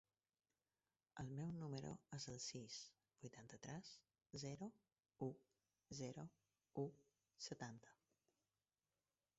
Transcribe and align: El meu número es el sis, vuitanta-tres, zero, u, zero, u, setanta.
El 1.23 1.27
meu 1.39 1.51
número 1.57 1.91
es 2.17 2.25
el 2.33 2.39
sis, 2.45 2.77
vuitanta-tres, 3.25 3.93
zero, 4.45 4.71
u, 5.27 5.29
zero, 6.01 6.27
u, 6.87 6.89
setanta. 7.51 7.95